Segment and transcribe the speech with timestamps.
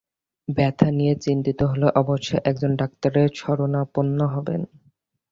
[0.47, 4.61] ব্যথা নিয়ে চিন্তিত হলে অবশ্যই একজন ডাক্তারের শরনাপন্ন হবেন।